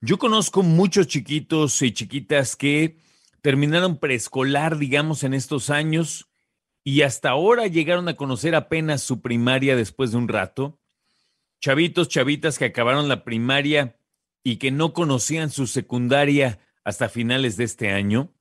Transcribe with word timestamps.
Yo 0.00 0.18
conozco 0.18 0.62
muchos 0.62 1.06
chiquitos 1.06 1.82
y 1.82 1.92
chiquitas 1.92 2.56
que 2.56 2.96
terminaron 3.42 3.98
preescolar, 3.98 4.78
digamos, 4.78 5.22
en 5.22 5.34
estos 5.34 5.68
años 5.68 6.27
y 6.84 7.02
hasta 7.02 7.30
ahora 7.30 7.66
llegaron 7.66 8.08
a 8.08 8.16
conocer 8.16 8.54
apenas 8.54 9.02
su 9.02 9.20
primaria 9.20 9.76
después 9.76 10.12
de 10.12 10.18
un 10.18 10.28
rato. 10.28 10.78
Chavitos, 11.60 12.08
chavitas 12.08 12.58
que 12.58 12.66
acabaron 12.66 13.08
la 13.08 13.24
primaria 13.24 13.96
y 14.42 14.56
que 14.56 14.70
no 14.70 14.92
conocían 14.92 15.50
su 15.50 15.66
secundaria 15.66 16.60
hasta 16.84 17.08
finales 17.08 17.56
de 17.56 17.64
este 17.64 17.90
año. 17.90 18.32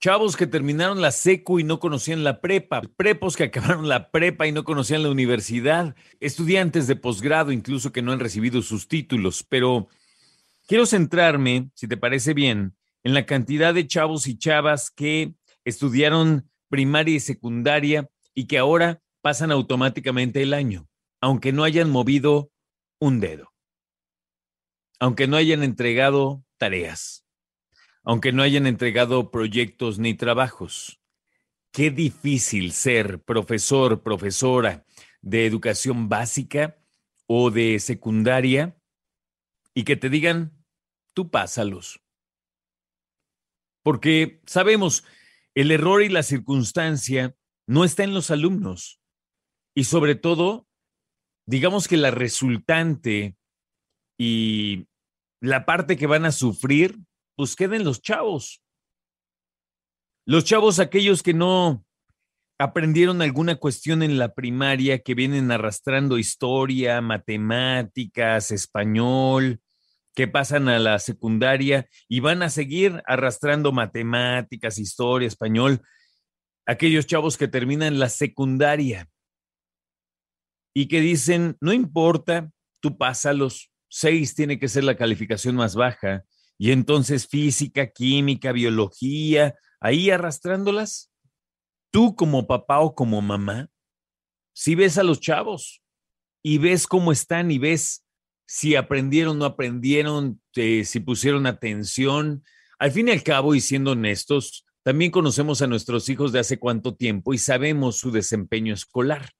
Chavos 0.00 0.36
que 0.36 0.46
terminaron 0.46 1.00
la 1.00 1.10
secu 1.10 1.58
y 1.58 1.64
no 1.64 1.80
conocían 1.80 2.22
la 2.22 2.40
prepa, 2.40 2.82
prepos 2.96 3.36
que 3.36 3.44
acabaron 3.44 3.88
la 3.88 4.10
prepa 4.12 4.46
y 4.46 4.52
no 4.52 4.62
conocían 4.62 5.02
la 5.02 5.10
universidad, 5.10 5.96
estudiantes 6.20 6.86
de 6.86 6.94
posgrado 6.94 7.50
incluso 7.50 7.90
que 7.90 8.00
no 8.00 8.12
han 8.12 8.20
recibido 8.20 8.62
sus 8.62 8.86
títulos, 8.86 9.44
pero 9.48 9.88
quiero 10.68 10.86
centrarme, 10.86 11.70
si 11.74 11.88
te 11.88 11.96
parece 11.96 12.32
bien, 12.32 12.76
en 13.02 13.12
la 13.12 13.26
cantidad 13.26 13.74
de 13.74 13.88
chavos 13.88 14.28
y 14.28 14.38
chavas 14.38 14.90
que 14.90 15.34
estudiaron 15.64 16.48
primaria 16.68 17.16
y 17.16 17.20
secundaria 17.20 18.08
y 18.34 18.46
que 18.46 18.58
ahora 18.58 19.02
pasan 19.20 19.50
automáticamente 19.50 20.42
el 20.42 20.54
año, 20.54 20.88
aunque 21.20 21.52
no 21.52 21.64
hayan 21.64 21.90
movido 21.90 22.50
un 23.00 23.20
dedo, 23.20 23.52
aunque 25.00 25.26
no 25.26 25.36
hayan 25.36 25.62
entregado 25.62 26.44
tareas 26.56 27.28
aunque 28.08 28.32
no 28.32 28.42
hayan 28.42 28.66
entregado 28.66 29.30
proyectos 29.30 29.98
ni 29.98 30.14
trabajos. 30.14 30.98
Qué 31.72 31.90
difícil 31.90 32.72
ser 32.72 33.22
profesor, 33.22 34.02
profesora 34.02 34.86
de 35.20 35.44
educación 35.44 36.08
básica 36.08 36.78
o 37.26 37.50
de 37.50 37.78
secundaria 37.80 38.80
y 39.74 39.84
que 39.84 39.94
te 39.94 40.08
digan, 40.08 40.64
tú 41.12 41.30
pásalos. 41.30 42.00
Porque 43.82 44.40
sabemos, 44.46 45.04
el 45.60 45.72
error 45.72 46.04
y 46.04 46.08
la 46.08 46.22
circunstancia 46.22 47.34
no 47.66 47.82
está 47.82 48.04
en 48.04 48.14
los 48.14 48.30
alumnos. 48.30 49.00
Y 49.74 49.84
sobre 49.84 50.14
todo, 50.14 50.68
digamos 51.48 51.88
que 51.88 51.96
la 51.96 52.12
resultante 52.12 53.36
y 54.16 54.86
la 55.40 55.66
parte 55.66 55.96
que 55.96 56.06
van 56.06 56.26
a 56.26 56.32
sufrir 56.32 56.96
pues 57.36 57.56
queden 57.56 57.82
los 57.82 58.00
chavos. 58.00 58.62
Los 60.24 60.44
chavos, 60.44 60.78
aquellos 60.78 61.24
que 61.24 61.34
no 61.34 61.84
aprendieron 62.60 63.20
alguna 63.20 63.56
cuestión 63.56 64.04
en 64.04 64.16
la 64.16 64.34
primaria, 64.34 65.00
que 65.00 65.14
vienen 65.14 65.50
arrastrando 65.50 66.18
historia, 66.18 67.00
matemáticas, 67.00 68.52
español, 68.52 69.60
que 70.18 70.26
pasan 70.26 70.68
a 70.68 70.80
la 70.80 70.98
secundaria 70.98 71.88
y 72.08 72.18
van 72.18 72.42
a 72.42 72.50
seguir 72.50 73.04
arrastrando 73.06 73.70
matemáticas, 73.70 74.80
historia, 74.80 75.28
español. 75.28 75.80
Aquellos 76.66 77.06
chavos 77.06 77.36
que 77.36 77.46
terminan 77.46 78.00
la 78.00 78.08
secundaria 78.08 79.08
y 80.74 80.88
que 80.88 81.00
dicen, 81.00 81.56
no 81.60 81.72
importa, 81.72 82.50
tú 82.80 82.98
pásalos, 82.98 83.70
seis 83.88 84.34
tiene 84.34 84.58
que 84.58 84.66
ser 84.66 84.82
la 84.82 84.96
calificación 84.96 85.54
más 85.54 85.76
baja 85.76 86.24
y 86.58 86.72
entonces 86.72 87.28
física, 87.28 87.86
química, 87.86 88.50
biología, 88.50 89.54
ahí 89.78 90.10
arrastrándolas. 90.10 91.12
Tú 91.92 92.16
como 92.16 92.48
papá 92.48 92.80
o 92.80 92.92
como 92.96 93.22
mamá, 93.22 93.68
si 94.52 94.74
ves 94.74 94.98
a 94.98 95.04
los 95.04 95.20
chavos 95.20 95.80
y 96.42 96.58
ves 96.58 96.88
cómo 96.88 97.12
están 97.12 97.52
y 97.52 97.58
ves 97.58 98.04
si 98.50 98.76
aprendieron 98.76 99.38
no 99.38 99.44
aprendieron, 99.44 100.40
eh, 100.56 100.86
si 100.86 101.00
pusieron 101.00 101.46
atención. 101.46 102.42
Al 102.78 102.92
fin 102.92 103.08
y 103.08 103.10
al 103.10 103.22
cabo, 103.22 103.54
y 103.54 103.60
siendo 103.60 103.92
honestos, 103.92 104.64
también 104.82 105.10
conocemos 105.10 105.60
a 105.60 105.66
nuestros 105.66 106.08
hijos 106.08 106.32
de 106.32 106.38
hace 106.38 106.58
cuánto 106.58 106.94
tiempo 106.94 107.34
y 107.34 107.38
sabemos 107.38 107.96
su 107.96 108.10
desempeño 108.10 108.72
escolar, 108.72 109.32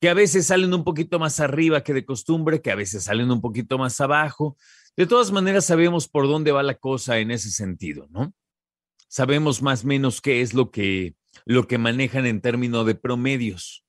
que 0.00 0.08
a 0.08 0.14
veces 0.14 0.46
salen 0.46 0.72
un 0.72 0.82
poquito 0.82 1.18
más 1.18 1.40
arriba 1.40 1.82
que 1.82 1.92
de 1.92 2.06
costumbre, 2.06 2.62
que 2.62 2.70
a 2.70 2.74
veces 2.74 3.04
salen 3.04 3.30
un 3.30 3.42
poquito 3.42 3.76
más 3.76 4.00
abajo, 4.00 4.56
de 4.96 5.06
todas 5.06 5.30
maneras, 5.30 5.66
sabemos 5.66 6.08
por 6.08 6.26
dónde 6.26 6.50
va 6.50 6.62
la 6.62 6.76
cosa 6.76 7.18
en 7.18 7.32
ese 7.32 7.50
sentido, 7.50 8.06
¿no? 8.10 8.32
Sabemos 9.08 9.60
más 9.60 9.84
o 9.84 9.88
menos 9.88 10.22
qué 10.22 10.40
es 10.40 10.54
lo 10.54 10.70
que, 10.70 11.16
lo 11.44 11.68
que 11.68 11.76
manejan 11.76 12.24
en 12.24 12.40
términos 12.40 12.86
de 12.86 12.94
promedios. 12.94 13.84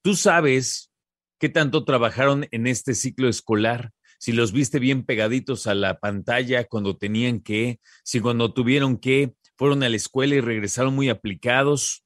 Tú 0.00 0.14
sabes 0.14 0.90
qué 1.38 1.50
tanto 1.50 1.84
trabajaron 1.84 2.46
en 2.50 2.66
este 2.66 2.94
ciclo 2.94 3.28
escolar, 3.28 3.92
si 4.18 4.32
los 4.32 4.52
viste 4.52 4.78
bien 4.78 5.04
pegaditos 5.04 5.66
a 5.66 5.74
la 5.74 5.98
pantalla 5.98 6.64
cuando 6.64 6.96
tenían 6.96 7.40
que, 7.40 7.80
si 8.04 8.20
cuando 8.20 8.52
tuvieron 8.52 8.98
que, 8.98 9.34
fueron 9.56 9.82
a 9.82 9.88
la 9.88 9.96
escuela 9.96 10.34
y 10.34 10.40
regresaron 10.40 10.94
muy 10.94 11.08
aplicados. 11.08 12.04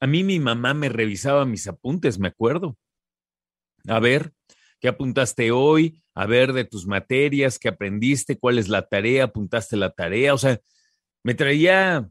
A 0.00 0.06
mí 0.06 0.22
mi 0.22 0.38
mamá 0.38 0.74
me 0.74 0.88
revisaba 0.88 1.44
mis 1.44 1.66
apuntes, 1.66 2.18
me 2.18 2.28
acuerdo. 2.28 2.76
A 3.88 3.98
ver, 3.98 4.32
¿qué 4.80 4.88
apuntaste 4.88 5.50
hoy? 5.50 6.02
a 6.14 6.26
ver 6.26 6.52
de 6.52 6.64
tus 6.64 6.86
materias, 6.86 7.58
qué 7.58 7.68
aprendiste, 7.68 8.38
cuál 8.38 8.58
es 8.58 8.68
la 8.68 8.86
tarea, 8.88 9.24
apuntaste 9.24 9.76
la 9.76 9.90
tarea, 9.90 10.34
o 10.34 10.38
sea, 10.38 10.60
me 11.22 11.34
traía 11.34 12.08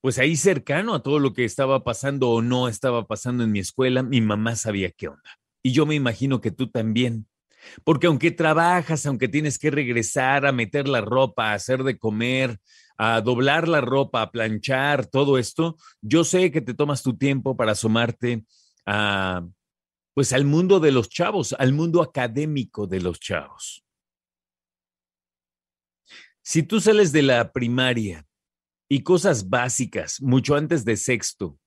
pues 0.00 0.18
ahí 0.18 0.36
cercano 0.36 0.94
a 0.94 1.02
todo 1.02 1.18
lo 1.18 1.32
que 1.32 1.44
estaba 1.44 1.82
pasando 1.82 2.30
o 2.30 2.42
no 2.42 2.68
estaba 2.68 3.06
pasando 3.06 3.44
en 3.44 3.52
mi 3.52 3.58
escuela, 3.58 4.02
mi 4.02 4.20
mamá 4.20 4.54
sabía 4.54 4.90
qué 4.92 5.08
onda. 5.08 5.38
Y 5.62 5.72
yo 5.72 5.84
me 5.84 5.96
imagino 5.96 6.40
que 6.40 6.52
tú 6.52 6.70
también. 6.70 7.26
Porque 7.84 8.06
aunque 8.06 8.30
trabajas, 8.30 9.06
aunque 9.06 9.28
tienes 9.28 9.58
que 9.58 9.70
regresar 9.70 10.46
a 10.46 10.52
meter 10.52 10.88
la 10.88 11.00
ropa, 11.00 11.50
a 11.50 11.54
hacer 11.54 11.82
de 11.84 11.98
comer, 11.98 12.58
a 12.98 13.20
doblar 13.20 13.68
la 13.68 13.80
ropa, 13.80 14.22
a 14.22 14.30
planchar, 14.30 15.06
todo 15.06 15.38
esto, 15.38 15.76
yo 16.00 16.24
sé 16.24 16.50
que 16.50 16.60
te 16.60 16.74
tomas 16.74 17.02
tu 17.02 17.16
tiempo 17.16 17.56
para 17.56 17.72
asomarte 17.72 18.44
a 18.86 19.46
pues 20.16 20.32
al 20.32 20.46
mundo 20.46 20.80
de 20.80 20.92
los 20.92 21.10
chavos, 21.10 21.54
al 21.58 21.74
mundo 21.74 22.00
académico 22.00 22.86
de 22.86 23.02
los 23.02 23.20
chavos. 23.20 23.84
Si 26.40 26.62
tú 26.62 26.80
sales 26.80 27.12
de 27.12 27.20
la 27.20 27.52
primaria 27.52 28.26
y 28.88 29.02
cosas 29.02 29.50
básicas, 29.50 30.22
mucho 30.22 30.54
antes 30.54 30.86
de 30.86 30.96
sexto, 30.96 31.58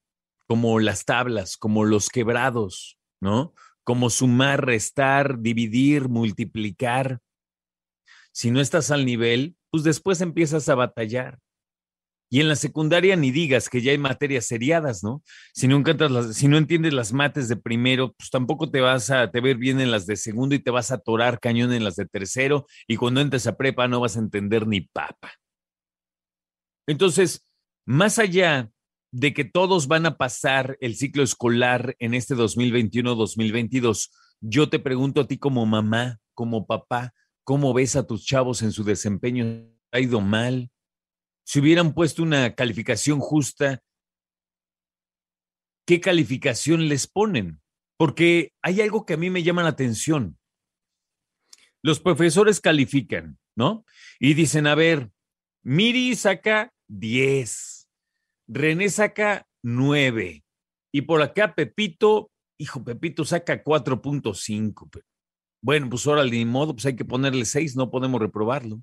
como 0.48 0.80
las 0.80 1.06
tablas, 1.06 1.58
como 1.58 1.84
los 1.84 2.10
quebrados, 2.10 2.98
¿no? 3.22 3.54
Como 3.90 4.12
sumar, 4.12 4.68
restar, 4.68 5.40
dividir, 5.40 6.10
multiplicar. 6.10 7.22
Si 8.32 8.52
no 8.52 8.62
estás 8.62 8.92
al 8.92 9.04
nivel, 9.04 9.56
pues 9.72 9.84
después 9.84 10.22
empiezas 10.22 10.70
a 10.70 10.76
batallar. 10.76 11.40
Y 12.30 12.40
en 12.40 12.50
la 12.50 12.56
secundaria 12.56 13.16
ni 13.16 13.32
digas 13.32 13.68
que 13.68 13.82
ya 13.82 13.90
hay 13.90 13.98
materias 13.98 14.46
seriadas, 14.46 15.04
¿no? 15.04 15.24
Si 15.56 15.68
no, 15.68 15.78
entiendes 16.58 16.94
las 16.94 17.14
mates 17.14 17.50
de 17.50 17.56
primero, 17.56 18.14
pues 18.14 18.30
tampoco 18.30 18.70
te 18.70 18.80
vas 18.80 19.10
a 19.10 19.32
te 19.32 19.42
ver 19.42 19.58
bien 19.58 19.82
en 19.82 19.90
las 19.90 20.06
de 20.06 20.18
segundo 20.18 20.54
y 20.54 20.60
te 20.60 20.70
vas 20.70 20.92
a 20.92 20.98
atorar 20.98 21.40
cañón 21.40 21.74
en 21.74 21.84
las 21.84 21.96
de 21.96 22.06
tercero 22.06 22.68
y 22.88 22.96
cuando 22.96 23.22
entres 23.22 23.48
a 23.48 23.58
prepa 23.58 23.88
no 23.88 24.02
vas 24.02 24.18
a 24.18 24.20
entender 24.20 24.68
ni 24.68 24.82
papa. 24.82 25.32
Entonces, 26.86 27.44
más 27.88 28.20
allá 28.20 28.70
de 29.12 29.34
que 29.34 29.46
todos 29.46 29.88
van 29.88 30.06
a 30.06 30.18
pasar 30.18 30.78
el 30.82 30.96
ciclo 30.96 31.24
escolar 31.24 31.96
en 32.00 32.14
este 32.14 32.36
2021-2022, 32.36 34.10
yo 34.42 34.70
te 34.70 34.80
pregunto 34.80 35.22
a 35.22 35.28
ti 35.28 35.38
como 35.38 35.66
mamá, 35.66 36.20
como 36.34 36.66
papá, 36.66 37.14
¿cómo 37.44 37.74
ves 37.74 37.96
a 37.96 38.06
tus 38.06 38.26
chavos 38.26 38.62
en 38.62 38.72
su 38.72 38.84
desempeño? 38.84 39.68
¿Ha 39.92 40.00
ido 40.00 40.22
mal? 40.22 40.72
Si 41.44 41.60
hubieran 41.60 41.94
puesto 41.94 42.22
una 42.22 42.54
calificación 42.54 43.20
justa, 43.20 43.82
¿qué 45.86 46.00
calificación 46.00 46.88
les 46.88 47.08
ponen? 47.08 47.62
Porque 47.98 48.54
hay 48.62 48.82
algo 48.82 49.06
que 49.06 49.16
a 49.16 49.18
mí 49.18 49.30
me 49.30 49.44
llama 49.44 49.64
la 49.64 49.70
atención. 49.70 50.38
Los 51.82 52.00
profesores 52.00 52.62
califican, 52.62 53.40
¿no? 53.56 53.84
Y 54.20 54.36
dicen, 54.36 54.68
a 54.68 54.76
ver, 54.76 55.12
Miri 55.64 56.16
saca 56.16 56.72
10, 56.88 57.79
René 58.52 58.90
saca 58.90 59.46
9, 59.64 60.44
y 60.92 61.02
por 61.02 61.22
acá 61.22 61.54
Pepito, 61.54 62.32
hijo, 62.58 62.84
Pepito 62.84 63.24
saca 63.24 63.64
4.5. 63.64 64.90
Bueno, 65.62 65.90
pues 65.90 66.08
ahora 66.08 66.24
de 66.24 66.46
modo, 66.46 66.74
pues 66.74 66.86
hay 66.88 66.96
que 66.96 67.06
ponerle 67.06 67.46
6, 67.46 67.76
no 67.76 67.92
podemos 67.92 68.20
reprobarlo. 68.20 68.82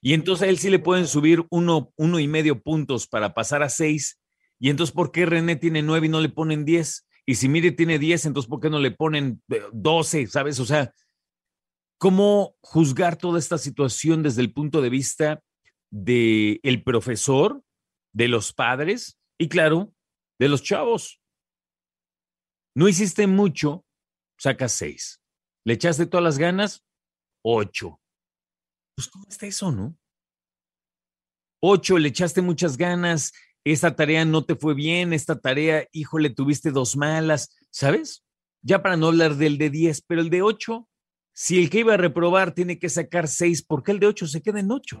Y 0.00 0.14
entonces 0.14 0.46
a 0.46 0.50
él 0.50 0.58
sí 0.58 0.70
le 0.70 0.78
pueden 0.78 1.06
subir 1.06 1.46
uno, 1.50 1.92
uno 1.96 2.18
y 2.18 2.26
medio 2.26 2.60
puntos 2.60 3.06
para 3.06 3.34
pasar 3.34 3.62
a 3.62 3.68
seis. 3.68 4.18
Y 4.58 4.70
entonces, 4.70 4.92
¿por 4.92 5.12
qué 5.12 5.24
René 5.24 5.54
tiene 5.54 5.82
nueve 5.82 6.06
y 6.06 6.10
no 6.10 6.20
le 6.20 6.28
ponen 6.28 6.64
diez? 6.64 7.06
Y 7.24 7.36
si 7.36 7.48
Mire 7.48 7.70
tiene 7.72 7.98
diez, 7.98 8.26
entonces, 8.26 8.48
¿por 8.48 8.58
qué 8.60 8.70
no 8.70 8.80
le 8.80 8.90
ponen 8.90 9.40
eh, 9.50 9.62
doce? 9.72 10.26
¿Sabes? 10.26 10.58
O 10.58 10.66
sea, 10.66 10.92
¿cómo 11.98 12.56
juzgar 12.60 13.16
toda 13.16 13.38
esta 13.38 13.58
situación 13.58 14.22
desde 14.22 14.42
el 14.42 14.52
punto 14.52 14.80
de 14.82 14.90
vista 14.90 15.42
del 15.90 16.58
el 16.62 16.82
profesor, 16.82 17.62
de 18.18 18.26
los 18.26 18.52
padres 18.52 19.16
y, 19.38 19.48
claro, 19.48 19.94
de 20.40 20.48
los 20.48 20.64
chavos? 20.64 21.22
No 22.74 22.88
hiciste 22.88 23.28
mucho, 23.28 23.86
sacas 24.36 24.72
seis. 24.72 25.22
¿Le 25.64 25.74
echaste 25.74 26.04
todas 26.06 26.24
las 26.24 26.38
ganas? 26.38 26.84
Ocho 27.44 28.00
pues, 28.98 29.06
¿cómo 29.06 29.26
está 29.28 29.46
eso, 29.46 29.70
no? 29.70 29.96
Ocho, 31.62 31.98
le 31.98 32.08
echaste 32.08 32.42
muchas 32.42 32.76
ganas, 32.76 33.32
esta 33.64 33.94
tarea 33.94 34.24
no 34.24 34.44
te 34.44 34.56
fue 34.56 34.74
bien, 34.74 35.12
esta 35.12 35.38
tarea, 35.38 35.86
híjole, 35.92 36.30
tuviste 36.30 36.72
dos 36.72 36.96
malas, 36.96 37.56
¿sabes? 37.70 38.24
Ya 38.60 38.82
para 38.82 38.96
no 38.96 39.06
hablar 39.06 39.36
del 39.36 39.56
de 39.56 39.70
diez, 39.70 40.02
pero 40.02 40.20
el 40.20 40.30
de 40.30 40.42
ocho, 40.42 40.88
si 41.32 41.60
el 41.60 41.70
que 41.70 41.78
iba 41.78 41.94
a 41.94 41.96
reprobar 41.96 42.54
tiene 42.54 42.80
que 42.80 42.88
sacar 42.88 43.28
seis, 43.28 43.62
¿por 43.62 43.84
qué 43.84 43.92
el 43.92 44.00
de 44.00 44.08
ocho 44.08 44.26
se 44.26 44.42
queda 44.42 44.58
en 44.58 44.72
ocho? 44.72 45.00